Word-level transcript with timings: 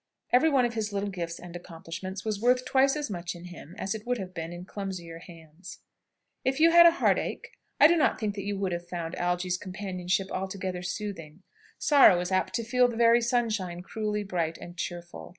Every 0.33 0.49
one 0.49 0.65
of 0.65 0.73
his 0.73 0.91
little 0.91 1.11
gifts 1.11 1.37
and 1.37 1.55
accomplishments 1.55 2.25
was 2.25 2.41
worth 2.41 2.65
twice 2.65 2.95
as 2.95 3.11
much 3.11 3.35
in 3.35 3.45
him 3.45 3.75
as 3.77 3.93
it 3.93 4.03
would 4.07 4.17
have 4.17 4.33
been 4.33 4.51
in 4.51 4.65
clumsier 4.65 5.19
hands. 5.19 5.81
If 6.43 6.59
you 6.59 6.71
had 6.71 6.87
a 6.87 6.91
heartache, 6.93 7.51
I 7.79 7.85
do 7.85 7.95
not 7.97 8.19
think 8.19 8.33
that 8.33 8.41
you 8.41 8.57
would 8.57 8.71
have 8.71 8.89
found 8.89 9.13
Algy's 9.13 9.59
companionship 9.59 10.31
altogether 10.31 10.81
soothing. 10.81 11.43
Sorrow 11.77 12.19
is 12.19 12.31
apt 12.31 12.55
to 12.55 12.63
feel 12.63 12.87
the 12.87 12.97
very 12.97 13.21
sunshine 13.21 13.83
cruelly 13.83 14.23
bright 14.23 14.57
and 14.57 14.75
cheerful. 14.75 15.29